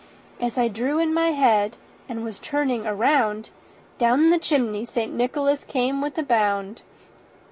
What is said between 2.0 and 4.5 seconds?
and was turning around, Down the